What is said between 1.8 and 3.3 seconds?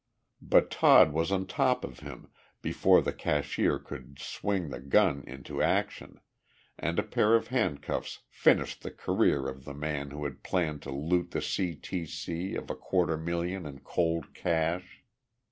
of him before the